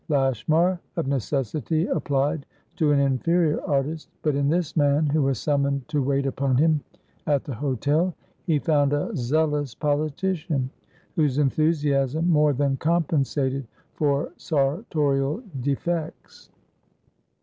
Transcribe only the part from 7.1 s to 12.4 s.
at the hotel, he found a zealous politician, whose enthusiasm